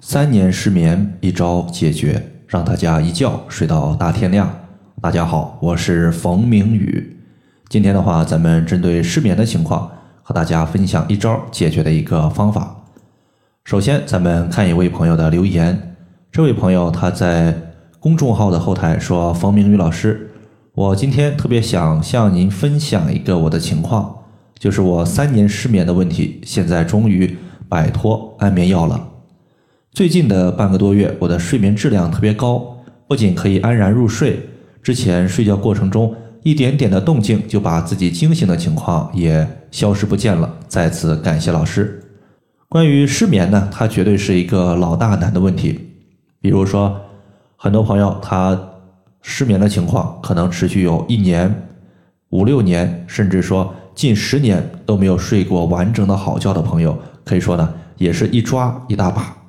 [0.00, 4.52] 三年失眠，一招解决，让大家一觉睡到大天亮。
[5.00, 7.16] 大家好，我是冯明宇。
[7.68, 9.90] 今天的话，咱们针对失眠的情况，
[10.22, 12.84] 和大家分享一招解决的一个方法。
[13.64, 15.96] 首先，咱们看一位朋友的留言。
[16.30, 17.54] 这位朋友他在
[17.98, 20.30] 公众号的后台说：“冯明宇老师，
[20.74, 24.14] 我今天特别想向您分享一个我的情况，
[24.58, 27.38] 就是我三年失眠的问题，现在终于
[27.68, 29.08] 摆脱安眠药了。”
[29.94, 32.76] 最近的半个多月，我的睡眠质量特别高，
[33.06, 34.40] 不仅可以安然入睡，
[34.82, 36.12] 之前睡觉过程中
[36.42, 40.52] 一点点的动静就把自己惊醒的情况也消失不见了。
[40.66, 42.02] 再次感谢老师。
[42.68, 45.78] 关于失眠呢，它绝对是一个老大难的问题。
[46.40, 47.00] 比如说，
[47.54, 48.60] 很多朋友他
[49.22, 51.68] 失眠的情况可能持续有一年、
[52.30, 59.43] 五六年，甚至说近十年都没有睡过完整的好觉的朋友，可以说呢，也是一抓一大把。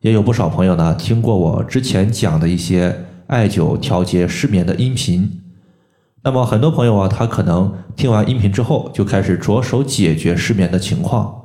[0.00, 5.40] 也有不少朋友呢，听过我之前讲的一些艾灸调节失眠的音频。
[6.22, 11.42] 那么很多朋友啊，他可能听完音频之后，就开始着手解决失眠的情况。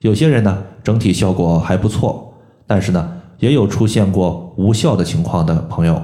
[0.00, 2.32] 有些人呢，整体效果还不错，
[2.66, 6.00] 但是呢，也有出现过无效的情况的朋友。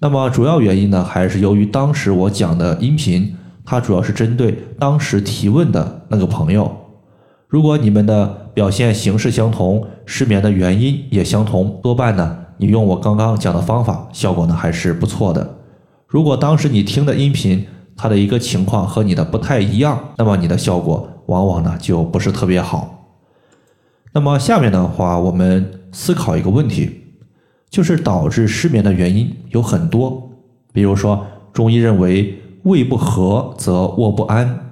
[0.00, 6.74] 那么主要原因呢，还是由于当时我讲的音频，它主要是针对当时提问的那个朋友。
[7.48, 15.56] 如果你们的表现形式相同，失眠的原因也相同，多半呢，你用我刚刚讲的方法，效果呢还是不错的。
[16.06, 23.16] 如果当时你听的音频，它的一个情况和你的不太一样，那么你的效果往往呢就不是特别好。
[24.12, 27.04] 那么下面的话，我们思考一个问题，
[27.70, 30.30] 就是导致失眠的原因有很多，
[30.70, 34.67] 比如说中医认为胃不和则卧不安。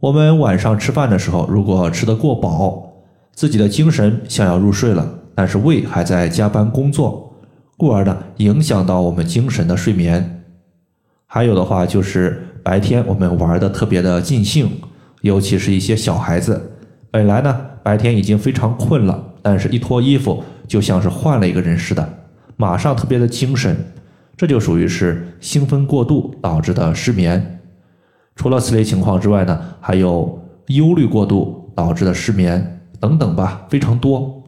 [0.00, 2.90] 我们晚上吃饭的时候，如果吃得过饱，
[3.34, 7.36] 自己的精神想要入睡了，但是胃还在加班工作，
[7.76, 10.42] 故而呢影响到我们精神的睡眠。
[11.26, 14.70] 还有的话就是白天我们玩的特别的尽兴，
[15.20, 16.72] 尤其是一些小孩子，
[17.10, 22.08] 本来呢白天已经非常困了，但是一脱衣服就像是换了一个人似的，
[22.56, 23.76] 马上特别的精神，
[24.34, 27.59] 这就属于是兴奋过度导致的失眠。
[28.40, 32.80] 除了此类情况之外呢，还有忧虑过度导致的失眠。
[32.98, 34.42] 等等吧，非常多。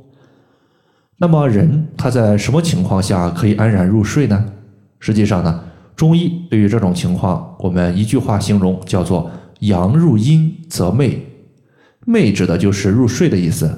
[1.19, 4.47] 那么人他在什么情况下可以安然入睡呢？
[4.99, 5.63] 实际上呢，
[5.95, 9.31] 中医对于这种情况，我们一句话形容叫做
[9.61, 11.19] “阳入阴则寐”。
[12.09, 13.71] 寐指的就是入睡的意思，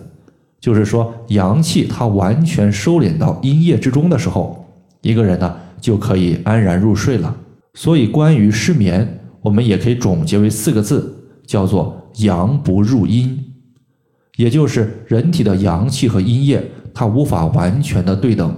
[0.60, 4.64] 就是说阳气它完全收敛到阴液之中的时候，
[5.00, 7.36] 一个人呢就可以安然入睡了。
[7.74, 9.13] 所以关于失眠，
[9.44, 11.14] 我们也可以总结为四个字，
[11.46, 13.38] 叫做“阳不入阴”。
[14.36, 18.56] 也就是人体的阳气和阴液，它无法完全的对等。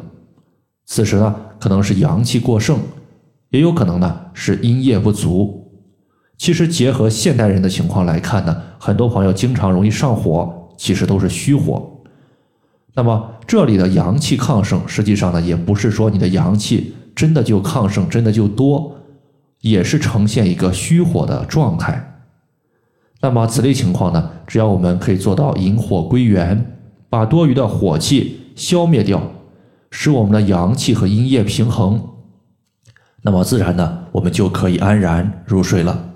[0.87, 2.79] 此时呢，可能是阳气过剩，
[3.51, 5.69] 也有可能呢是阴液不足。
[6.39, 11.91] 其实结合现代人的情况来看呢，很多朋友经常容易上火，其实都是虚火。
[12.95, 18.95] 那么这里的阳气亢盛，实际上呢，也不是说你的阳气真的就亢盛，真的就多，
[19.71, 22.23] 也是呈现一个虚火的状态。
[23.21, 26.79] 那么此类情况呢，只要我们可以做到引火归元，
[27.09, 29.23] 把多余的火气消灭掉，
[29.91, 32.01] 使我们的阳气和阴液平衡，
[33.23, 36.11] 那么自然呢，我们就可以安然入睡了。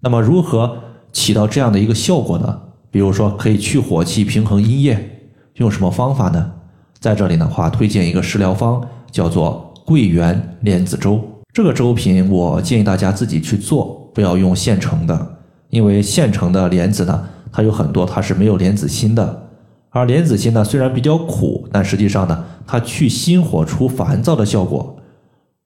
[0.00, 0.78] 那么如何
[1.12, 2.62] 起到这样的一个效果呢？
[2.90, 6.52] 比如说可以去火气、平衡阴液，用什么方法呢？
[6.98, 11.22] 在这里的话，推荐一个食疗方，叫做桂圆莲子粥。
[11.52, 15.36] 这个粥品我建议大家自己去做，不要用现成的。
[15.70, 19.48] 因为现成的莲子呢，它有很多它是没有莲子心的，
[19.90, 24.96] 而莲子心呢虽然比较苦，但实际上呢，它去心火除烦躁的效果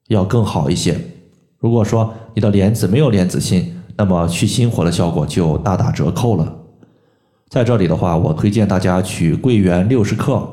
[0.09, 0.99] 要更好一些。
[1.59, 6.55] 如果说你的莲子没有莲子心，那么去心火的效果就大打折扣了。
[7.49, 10.47] 在这里的话，我推荐大家取桂圆六十克，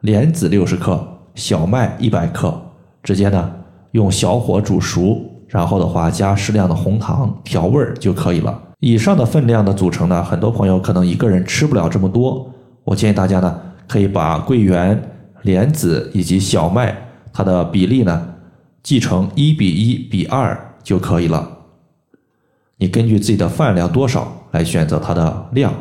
[0.00, 1.04] 莲子六十克，
[1.34, 2.54] 小麦一百克，
[3.02, 3.52] 直接呢
[3.96, 8.62] 用小火煮熟，然后的话加适量的红糖调味儿就可以了。
[8.80, 12.52] 以上的分量的组成呢，很多朋友可能一个人吃不了这么多。
[12.84, 13.58] 我建议大家呢，
[13.88, 15.02] 可以把桂圆、
[15.42, 16.94] 莲子以及小麦
[17.32, 18.28] 它的比例呢，
[18.82, 21.50] 记成一比一比二就可以了。
[22.76, 25.72] 你根据自己的饭量多少来选择它的量。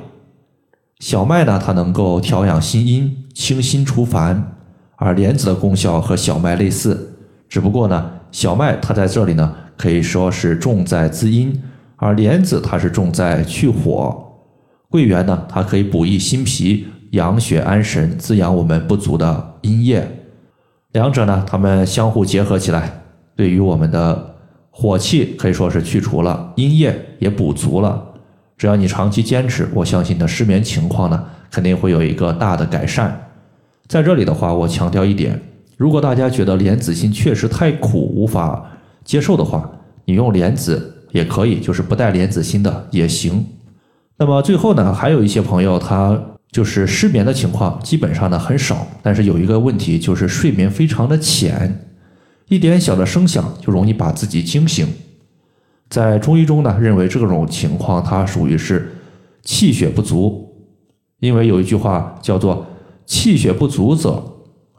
[1.02, 4.56] 小麦呢，它能够调养心阴、清心除烦，
[4.96, 7.15] 而莲子的功效和小麦类似，
[7.56, 11.58] 只不过呢，小麦它在这里呢，可以说是重在滋阴。
[11.96, 14.34] 而莲子它是重在去火，
[14.90, 20.06] 桂圆呢，它可以补益心脾，养血安神，滋养我们不足的阴液。
[20.92, 23.04] 两者呢，它们相互结合起来，
[23.38, 24.36] 对于我们的
[24.70, 28.04] 火气可以说是去除了，阴液也补足了。
[28.58, 33.30] 只要你长期坚持，我相信你的失眠情况呢，肯定会有一个大的改善。
[33.88, 35.42] 在这里的话，我强调一点，
[35.78, 38.66] 如果大家觉得莲子心确实太苦，无法
[39.04, 39.70] 接受的话，
[40.06, 43.46] 你用莲子也可以，就是不带莲子心的也行。
[44.18, 46.20] 那么最后呢，还有一些朋友他。
[46.52, 51.86] 就是失眠的情况基本上呢很少，但是有一个问题就是睡眠非常的浅，
[52.48, 54.88] 一点小的声响就容易把自己惊醒。
[55.90, 58.90] 在中医中呢，认为这种情况它属于是
[59.44, 60.50] 气血不足，
[61.20, 62.66] 因为有一句话叫做
[63.06, 64.24] “气血不足者，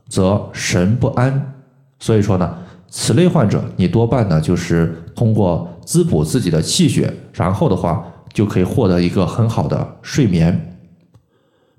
[0.08, 1.54] 则神不安”。
[1.98, 2.58] 所以说呢，
[2.88, 10.74] 此类患者你多半呢就是通过滋补自己的气血，然后的话就可以获得一个很好的睡眠。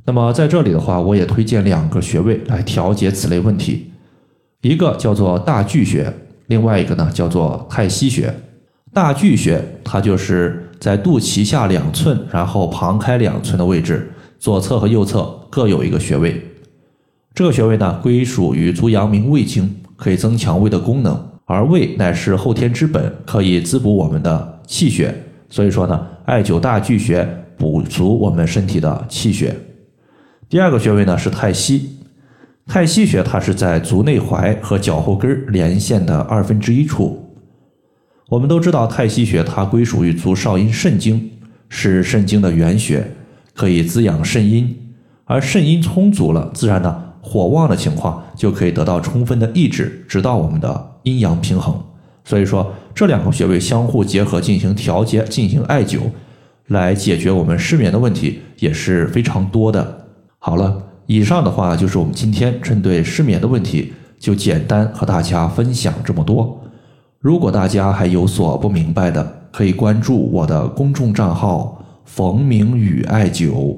[0.06, 3.92] 那么在这里的话，我也推荐两个穴位来调节此类问题，
[4.62, 6.12] 一个叫做大巨穴，
[6.48, 8.34] 另外一个呢叫做太溪穴。
[8.94, 16.42] 大巨穴它就是在肚脐下两寸，然后旁开两寸的位置，左侧和右侧各有一个穴位。
[17.38, 25.14] 这个穴位呢归属于足阳明胃经，可以增强胃的功能，而胃乃是后天之本，可以滋补我们的气血。
[25.48, 29.56] 所以说呢，艾灸大巨穴补足我们身体的气血。
[30.50, 31.88] 第二个穴位呢是太溪，
[32.66, 37.24] 太溪穴它是在足内踝和脚后跟连线的二分之一处。
[38.30, 41.30] 我们都知道太溪穴它归属于足少阴肾经，
[41.70, 43.12] 是肾经的原穴，
[43.54, 44.76] 可以滋养肾阴。
[45.26, 51.78] 而肾阴充足了，自然呢火旺的情况就可以得到充分的抑制，直到我们的阴阳平衡。
[52.24, 56.00] 所以说这两个穴位相互结合进行调节，进行艾灸，
[56.68, 60.06] 来解决我们失眠的问题也是非常多的。
[60.40, 66.62] 好了，以上的话就是我们今天针对失眠的问题，就简单和大家分享这么多。
[67.20, 73.78] 如果大家还有所不明白的，可以关注我的公众账号“冯明宇艾灸”，